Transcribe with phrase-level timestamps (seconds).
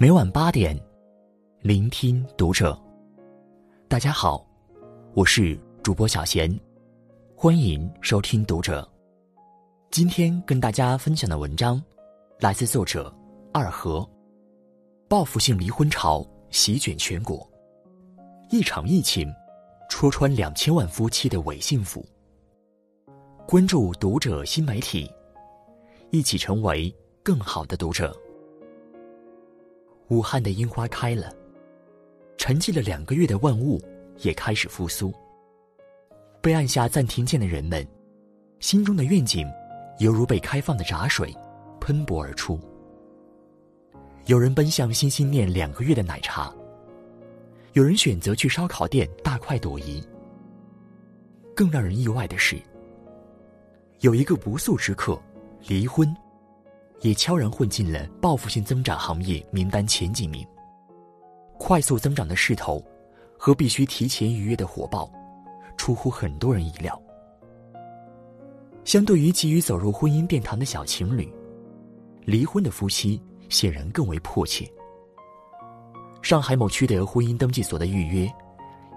[0.00, 0.78] 每晚八点，
[1.60, 2.80] 聆听读者。
[3.88, 4.46] 大家好，
[5.12, 6.48] 我是主播小贤，
[7.34, 8.88] 欢迎收听读者。
[9.90, 11.82] 今天跟大家分享的文章
[12.38, 13.12] 来自作者
[13.52, 14.08] 二和。
[15.08, 17.44] 报复性离婚潮席卷全国，
[18.50, 19.28] 一场疫情
[19.90, 22.06] 戳穿两千万夫妻的伪幸福。
[23.48, 25.10] 关注读者新媒体，
[26.12, 26.94] 一起成为
[27.24, 28.16] 更好的读者。
[30.08, 31.32] 武汉的樱花开了，
[32.38, 33.80] 沉寂了两个月的万物
[34.18, 35.12] 也开始复苏。
[36.40, 37.86] 被按下暂停键的人们，
[38.60, 39.46] 心中的愿景
[39.98, 41.34] 犹如被开放的闸水，
[41.80, 42.58] 喷薄而出。
[44.26, 46.54] 有人奔向心心念两个月的奶茶，
[47.74, 50.02] 有人选择去烧烤店大快朵颐。
[51.54, 52.56] 更让人意外的是，
[54.00, 55.20] 有一个不速之客——
[55.66, 56.16] 离婚。
[57.00, 60.46] 也悄然混进了报复性增长行业名单前几名。
[61.58, 62.84] 快速增长的势头，
[63.36, 65.10] 和必须提前预约的火爆，
[65.76, 67.00] 出乎很多人意料。
[68.84, 71.30] 相对于急于走入婚姻殿堂的小情侣，
[72.24, 74.70] 离婚的夫妻显然更为迫切。
[76.22, 78.32] 上海某区的婚姻登记所的预约，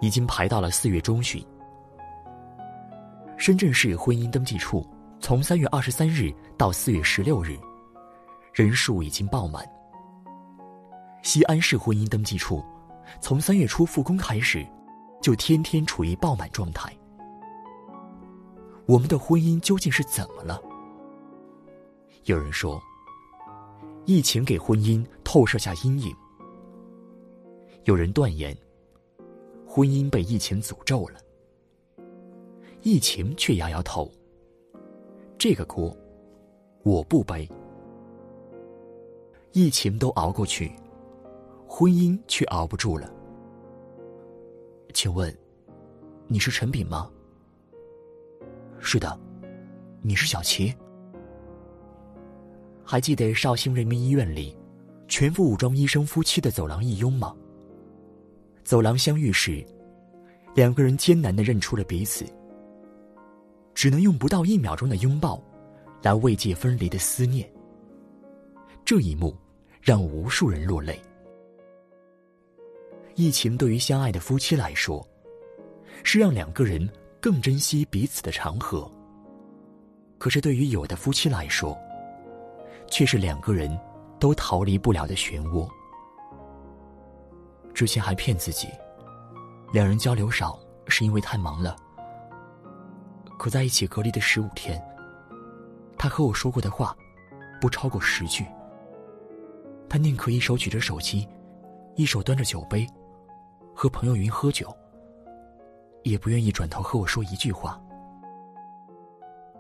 [0.02, 1.44] 已经排到了四月中旬。
[3.38, 4.88] 深圳市婚姻登记处
[5.20, 7.58] 从三月二十三日到四月十六日。
[8.54, 9.68] 人数已经爆满。
[11.24, 12.64] 西安市婚姻登记处，
[13.22, 14.66] 从三月初复工开始，
[15.22, 16.92] 就天天处于爆满状态。
[18.88, 20.62] 我们的婚姻究竟是怎么了？
[22.26, 22.82] 有人说，
[24.06, 26.12] 疫情给婚姻透射下阴影；
[27.86, 28.58] 有人断言，
[29.66, 31.20] 婚姻被疫情诅咒了。
[32.82, 34.12] 疫情却摇摇头，
[35.38, 35.96] 这个锅，
[36.84, 37.48] 我不背。
[39.54, 40.72] 疫情都熬过去，
[41.68, 43.12] 婚姻却熬不住了。
[44.94, 45.36] 请问，
[46.28, 47.12] 你是陈炳吗？
[48.80, 49.20] 是的，
[50.02, 50.74] 你是小齐。
[52.82, 54.58] 还记得绍兴人民医院里，
[55.10, 57.36] 全副武装医生夫妻的走廊一拥吗？
[58.64, 59.66] 走廊相遇时，
[60.56, 62.26] 两个人艰难的认出了彼此，
[63.74, 65.44] 只能用不到一秒钟的拥抱，
[66.02, 67.50] 来慰藉分离的思念。
[68.84, 69.34] 这一幕
[69.82, 71.02] 让无数人落泪。
[73.16, 75.06] 疫情对于相爱的夫妻来说，
[76.04, 76.88] 是让两个人
[77.20, 78.90] 更珍惜彼此的长河；
[80.18, 81.78] 可是对于有的夫妻来说，
[82.88, 83.78] 却是两个人
[84.20, 85.68] 都逃离不了的漩涡。
[87.74, 88.68] 之前还骗自己，
[89.74, 91.76] 两人交流少是因为太忙了。
[93.38, 94.80] 可在一起隔离的十五天，
[95.98, 96.96] 他和我说过的话，
[97.60, 98.46] 不超过十句。
[99.92, 101.28] 他宁可一手举着手机，
[101.98, 102.88] 一手端着酒杯，
[103.76, 104.74] 和朋友云喝酒，
[106.04, 107.78] 也不愿意转头和我说一句话。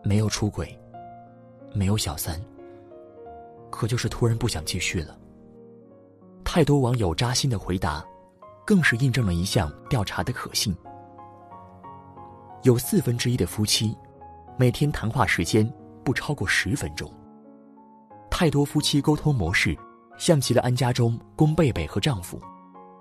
[0.05, 0.79] 没有出轨，
[1.73, 2.41] 没有小三，
[3.69, 5.19] 可就是突然不想继续了。
[6.45, 8.01] 太多网友扎心的回答，
[8.65, 10.73] 更是印证了一项调查的可信：
[12.63, 13.93] 有四分之一的夫妻，
[14.57, 15.69] 每天谈话时间
[16.05, 17.11] 不超过十分钟。
[18.29, 19.77] 太多夫妻沟通模式。
[20.21, 22.39] 像极了安家中宫贝贝和丈夫，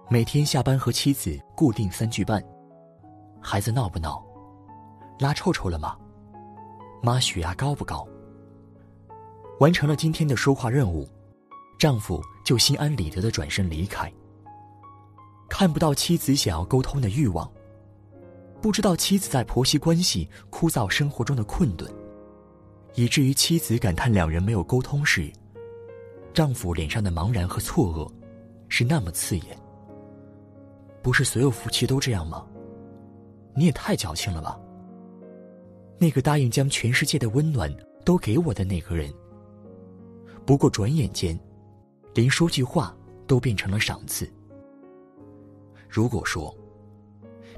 [0.08, 2.42] 每天下班和妻子固定三句半
[3.42, 4.24] ：“孩子闹不闹？
[5.18, 5.98] 拉臭臭了吗？
[7.02, 8.08] 妈血压高不高？”
[9.60, 11.06] 完成了今天的说话任务，
[11.78, 14.10] 丈夫就心安理得的转身离开。
[15.46, 17.46] 看不到妻子想要沟通的欲望，
[18.62, 21.86] 不知道妻子在婆媳关系枯燥生活中的困顿，
[22.94, 25.30] 以至于妻子感叹两人没有沟通时。
[26.32, 28.10] 丈夫脸上的茫然和错愕，
[28.68, 29.58] 是那么刺眼。
[31.02, 32.46] 不是所有夫妻都这样吗？
[33.54, 34.58] 你也太矫情了吧！
[35.98, 37.70] 那个答应将全世界的温暖
[38.04, 39.12] 都给我的那个人，
[40.46, 41.38] 不过转眼间，
[42.14, 42.96] 连说句话
[43.26, 44.30] 都变成了赏赐。
[45.88, 46.56] 如果说，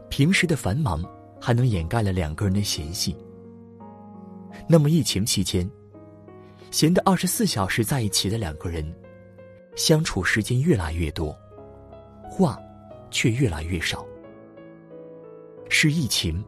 [0.08, 1.04] 平时的繁忙
[1.40, 3.14] 还能掩盖了两个人的嫌隙，
[4.66, 5.70] 那么疫情期间。
[6.72, 8.82] 闲的二十四小时在一起的两个人，
[9.76, 11.38] 相处时间越来越多，
[12.30, 12.58] 话
[13.10, 14.04] 却越来越少。
[15.68, 16.42] 是疫情，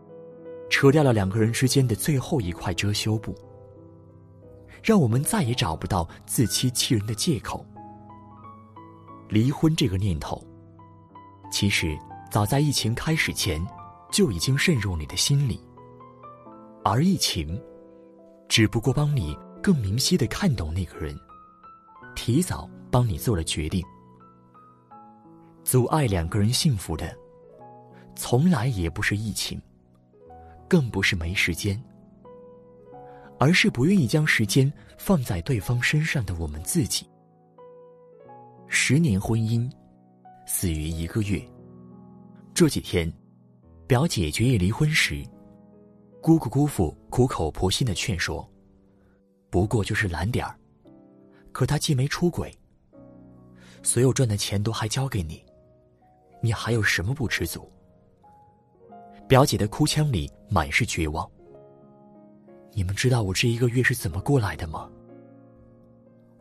[0.71, 3.35] 扯掉了两个人之间的最后一块遮羞布，
[4.83, 7.65] 让我们再也找不到自欺欺人的借口。
[9.29, 10.43] 离婚这个念头，
[11.53, 11.95] 其实
[12.31, 13.63] 早在疫情开始前
[14.11, 15.61] 就已经渗入你的心里，
[16.83, 17.63] 而疫情，
[18.49, 19.37] 只不过帮你。
[19.65, 21.19] 更明晰的看懂那个人，
[22.15, 23.83] 提早帮你做了决定。
[25.65, 27.17] 阻碍两个人幸福的，
[28.15, 29.59] 从来也不是疫情，
[30.69, 31.83] 更不是没时间，
[33.39, 37.09] 而是不愿意将时间放在对方身上的我们自己。
[38.69, 39.67] 十年婚姻，
[40.45, 41.43] 死于一个月。
[42.53, 43.11] 这几天，
[43.87, 45.25] 表姐决意离婚时，
[46.21, 48.47] 姑姑姑父苦口婆心的劝说，
[49.55, 50.59] 不过就是懒点儿，
[51.53, 52.53] 可他既没出轨，
[53.85, 55.45] 所有赚的钱都还交给你。
[56.41, 57.71] 你还有什么不知足？
[59.29, 61.31] 表姐的哭腔里满是绝望。
[62.73, 64.91] 你们知道我这一个月是怎么过来的吗？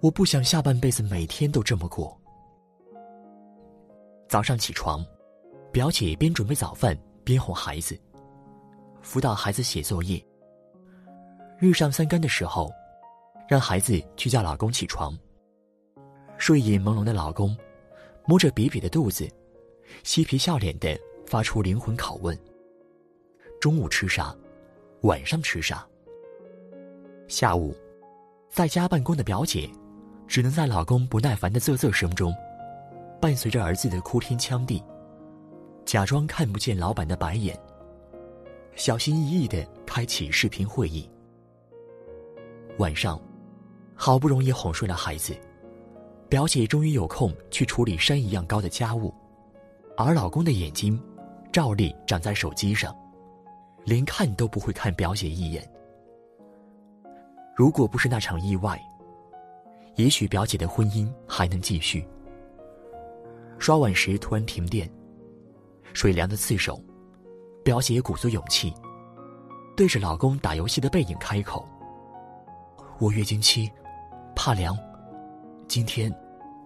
[0.01, 2.19] 我不想下半辈子每天都这么过。
[4.27, 5.06] 早上起床，
[5.71, 7.95] 表姐边准备早饭边哄孩子，
[9.04, 10.19] 辅导孩子写作业。
[11.60, 12.74] 日上三竿的时候，
[13.54, 15.16] 让孩子去叫老公起床。
[16.40, 17.56] 睡眼朦胧的老公，
[18.26, 19.30] 摸着瘪瘪的肚子。
[20.02, 22.36] 嬉皮笑脸的发出灵魂拷问
[23.62, 24.36] ：“中午吃啥？
[25.02, 25.88] 晚上吃啥？”
[27.30, 27.78] 下午，
[28.50, 29.70] 在家办公的表姐，
[30.28, 32.34] 只能在老公不耐烦的啧啧声中，
[33.22, 34.84] 伴随着儿子的哭天抢地，
[35.86, 37.56] 假装看不见老板的白眼，
[38.76, 41.08] 小心翼翼的开启视频会议。
[42.80, 43.22] 晚上，
[43.95, 45.36] 好不容易哄睡了孩子，
[46.30, 49.13] 表姐终于有空去处理山一样高的家务。
[49.95, 51.00] 而老公的眼睛，
[51.51, 52.95] 照例长在手机上，
[53.86, 55.69] 连看都不会看表姐一眼。
[57.56, 58.81] 如果不是那场意外，
[59.96, 62.06] 也许表姐的婚姻还能继续。
[63.60, 64.92] 刷碗时突然停电，
[65.94, 66.84] 水凉的刺手，
[67.63, 68.74] 表姐鼓足勇气，
[69.78, 71.63] 对着老公打游戏的背影开口
[73.00, 73.72] ：“我月经期，
[74.36, 74.78] 怕凉，
[75.68, 76.14] 今天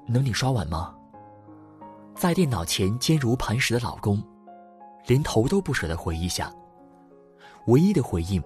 [0.08, 0.94] 能你刷碗吗？”
[2.16, 4.22] 在电脑前坚如磐石的老公，
[5.06, 6.52] 连头都不舍得回一下。
[7.68, 8.42] 唯一的回应，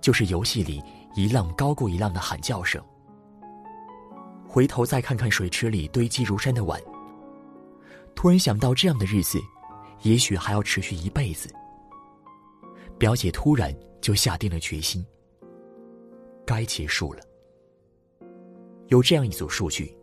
[0.00, 0.82] 就是游戏里
[1.14, 2.82] 一浪高过一浪的喊叫声。
[4.48, 6.80] 回头再看看水池里堆积如山的碗，
[8.14, 9.38] 突然想到这样的日子，
[10.02, 11.52] 也许还要持续一辈子。
[12.98, 15.04] 表姐突然就下定了决心，
[16.46, 17.20] 该结束了。
[18.90, 19.96] 有这样一组数据。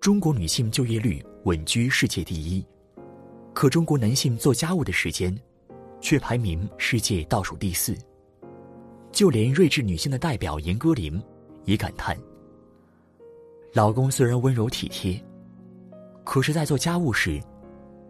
[0.00, 2.64] 中国女性就业率稳居世界第一，
[3.52, 5.36] 可中国男性做家务的时间，
[6.00, 7.96] 却排名世界倒数第四。
[9.10, 11.20] 就连睿智女性的代表严歌苓，
[11.64, 12.16] 也感叹：
[13.72, 15.20] 老公虽然温柔体贴，
[16.22, 17.42] 可是，在做家务时，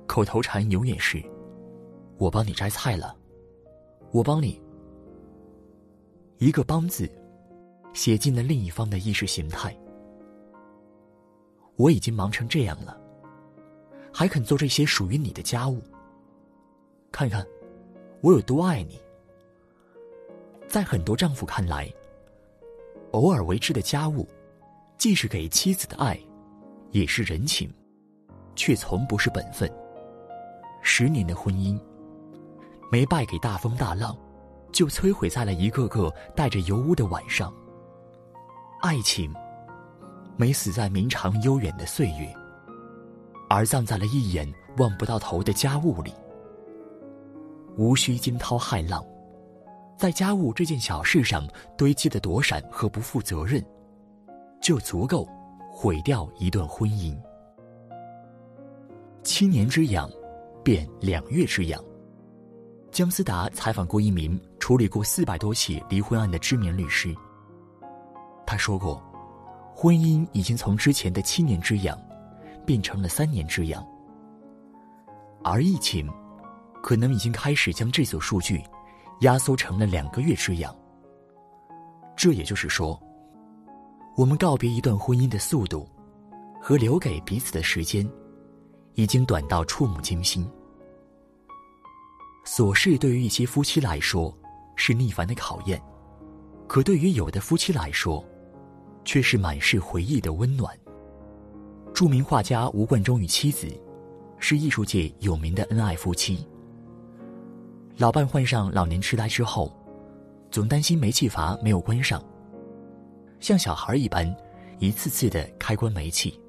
[0.07, 1.23] 口头禅永远是
[2.19, 3.17] “我帮你摘菜了，
[4.13, 4.61] 我帮你”。
[6.37, 7.11] 一个“帮”字，
[7.95, 9.75] 写进了另一方的意识形态。
[11.77, 12.97] 我已经忙成这样了，
[14.13, 15.83] 还肯做这些属于你的家务。
[17.11, 17.45] 看看，
[18.21, 19.01] 我有多爱你。
[20.69, 21.93] 在很多丈夫看来，
[23.13, 24.29] 偶尔为之的家务，
[24.99, 26.19] 既是给妻子的爱，
[26.91, 27.73] 也是人情，
[28.57, 29.71] 却从不是本分。
[30.81, 31.81] 十年的婚姻，
[32.91, 34.17] 没败给大风大浪，
[34.73, 37.53] 就摧毁在了一个个带着油污的晚上。
[38.81, 39.33] 爱情。
[40.37, 42.35] 没死在绵长悠远的岁月，
[43.49, 46.13] 而葬在了一眼望不到头的家务里。
[47.77, 49.05] 无需惊涛骇浪，
[49.97, 53.65] 在家务这件小事上堆积的躲闪和不负责任，
[54.61, 55.29] 就足够
[55.71, 57.17] 毁掉一段婚姻。
[59.23, 60.11] 七年之痒，
[60.63, 61.83] 变两月之痒。
[62.91, 67.15] 姜思达采访过一名处理过四百多起离婚案的知名律师，
[68.47, 69.03] 他说过。
[69.75, 71.99] 婚姻已经从之前的七年之痒，
[72.65, 73.85] 变成了三年之痒，
[75.43, 76.09] 而疫情，
[76.81, 78.63] 可能已经开始将这组数据，
[79.21, 80.75] 压缩成了两个月之痒。
[82.17, 82.99] 这也就是说，
[84.17, 85.89] 我们告别一段婚姻的速度，
[86.63, 88.09] 和留给彼此的时间，
[88.95, 90.49] 已经短到触目惊心。
[92.47, 94.33] 琐事对于一些夫妻来说，
[94.77, 95.83] 是逆反的考验，
[96.69, 98.25] 可对于有的夫妻来说，
[99.05, 100.77] 却是满是回忆的温暖。
[101.93, 103.69] 著名画家吴冠中与妻子，
[104.39, 106.47] 是艺术界有名的恩爱夫妻。
[107.97, 109.73] 老伴患上老年痴呆之后，
[110.51, 112.21] 总担心煤气阀没有关上，
[113.39, 114.35] 像小孩一般，
[114.81, 116.41] 一次次的开关煤气。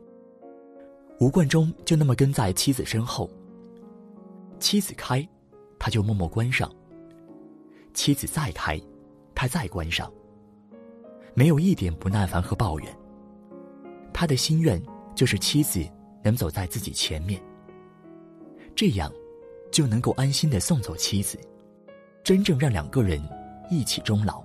[1.20, 3.30] 吴冠中就那么跟在妻子身后，
[4.60, 5.26] 妻子开，
[5.78, 6.68] 他就默默关上；
[7.94, 8.82] 妻子再开，
[9.36, 10.12] 他再关上。
[11.36, 12.98] 没有一点不耐烦和抱怨。
[14.12, 14.82] 他的心愿
[15.14, 15.86] 就是妻子
[16.24, 17.40] 能走在自己前面。
[18.76, 19.12] 这样
[19.72, 21.38] 就能够安心的送走妻子，
[22.24, 23.22] 真正让两个人
[23.70, 24.42] 一起终老。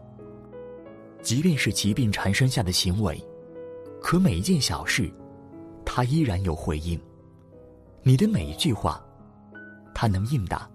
[1.23, 3.23] 即便是疾病缠身下的行为，
[4.00, 5.11] 可每一件小事，
[5.85, 7.00] 他依然有回应。
[8.02, 9.04] 你的每一句话，
[9.94, 10.68] 他能应答。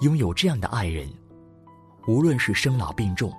[0.00, 1.08] 拥有这样的爱人，
[2.06, 3.32] 无论是生老病重，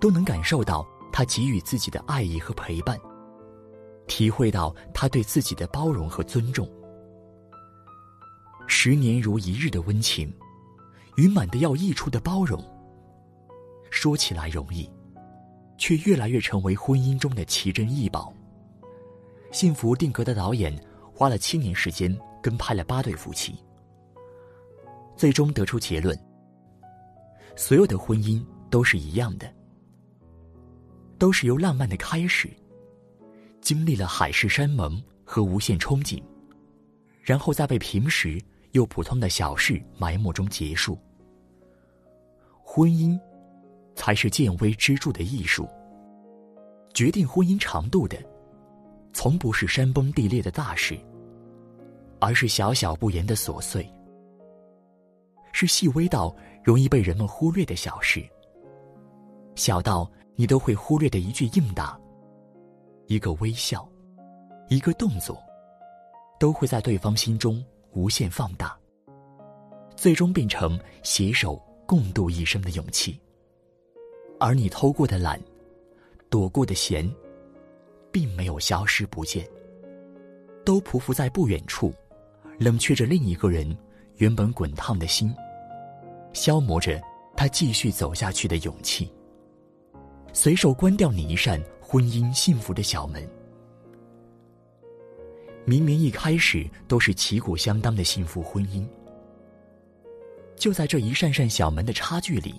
[0.00, 2.98] 都能感受到他给予自己的爱意和陪伴，
[4.06, 6.68] 体会到他对自己的包容和尊重。
[8.66, 10.32] 十年如一日的温情，
[11.16, 12.62] 与满的要溢出的包容。
[13.90, 14.88] 说起来容易，
[15.78, 18.32] 却越来越成为婚姻中的奇珍异宝。
[19.50, 20.78] 幸福定格的导演
[21.14, 23.56] 花了七年时间跟拍了八对夫妻，
[25.16, 26.16] 最终得出结论：
[27.56, 29.50] 所有的婚姻都是一样的，
[31.18, 32.48] 都是由浪漫的开始，
[33.60, 36.22] 经历了海誓山盟和无限憧憬，
[37.20, 38.40] 然后再被平时
[38.72, 40.98] 又普通的小事埋没中结束。
[42.62, 43.18] 婚姻。
[43.98, 45.68] 才是见微知著的艺术。
[46.94, 48.16] 决定婚姻长度的，
[49.12, 50.96] 从不是山崩地裂的大事，
[52.20, 53.92] 而是小小不言的琐碎，
[55.52, 56.32] 是细微到
[56.62, 58.24] 容易被人们忽略的小事。
[59.56, 60.08] 小到
[60.40, 61.98] 你都会忽略的一句应答，
[63.08, 63.86] 一个微笑，
[64.68, 65.36] 一个动作，
[66.38, 68.78] 都会在对方心中无限放大，
[69.96, 73.20] 最终变成携手共度一生的勇气。
[74.38, 75.40] 而你偷过的懒，
[76.30, 77.12] 躲过的闲，
[78.12, 79.44] 并没有消失不见，
[80.64, 81.92] 都匍匐在不远处，
[82.60, 83.76] 冷却着另一个人
[84.18, 85.34] 原本滚烫的心，
[86.32, 87.02] 消磨着
[87.36, 89.12] 他继续走下去的勇气。
[90.32, 93.28] 随手关掉你一扇婚姻幸福的小门。
[95.64, 98.86] 明明一开始都是旗鼓相当的幸福婚姻，
[100.56, 102.54] 就在这一扇扇小门的差距里。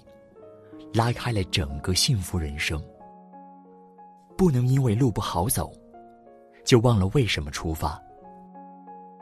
[0.91, 2.83] 拉开了整个幸福人生。
[4.35, 5.71] 不能因为路不好走，
[6.65, 8.01] 就忘了为什么出发。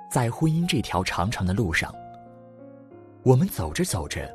[0.10, 1.94] 在婚姻这条长长的路上，
[3.24, 4.34] 我们走着走着，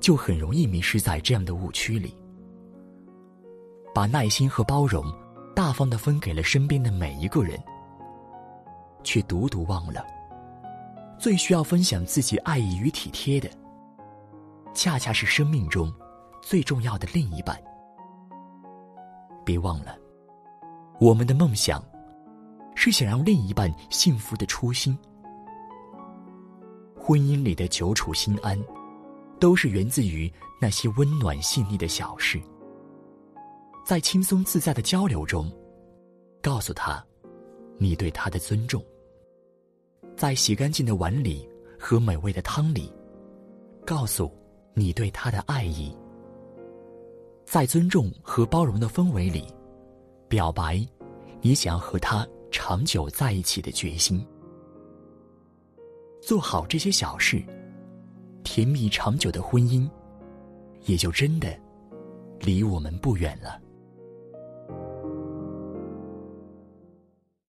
[0.00, 2.16] 就很容易迷失在这样的误区里，
[3.96, 5.02] 把耐心和包容
[5.54, 7.58] 大方的分给了身边的每一个人，
[9.02, 10.04] 却独独忘了，
[11.18, 13.48] 最需要分享自己爱意与体贴的，
[14.74, 15.90] 恰恰是生命中。
[16.42, 17.58] 最重要的另一半，
[19.46, 19.96] 别忘了，
[21.00, 21.82] 我们的梦想
[22.74, 24.96] 是想让另一半幸福的初心。
[26.94, 28.62] 婚姻里的久处心安，
[29.40, 32.38] 都是源自于那些温暖细腻的小事。
[33.86, 35.48] 在轻松自在的交流中，
[36.42, 37.00] 告诉他
[37.78, 38.82] 你对他的尊重；
[40.16, 42.92] 在洗干净的碗里和美味的汤里，
[43.86, 44.28] 告诉
[44.74, 45.96] 你对他的爱意。
[47.44, 49.46] 在尊重和包容的氛围里，
[50.26, 50.84] 表白
[51.40, 54.26] 你想要和他长久在一起的决心。
[56.20, 57.40] 做好这些小事，
[58.42, 59.88] 甜蜜长久的婚姻
[60.86, 61.56] 也就真的
[62.40, 63.62] 离我们不远了。